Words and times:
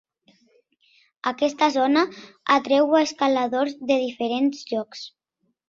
Aquesta 1.31 1.67
zona 1.75 2.03
atreu 2.57 2.97
escaladors 3.03 3.79
de 3.93 4.01
diferents 4.09 4.67
llocs. 4.75 5.09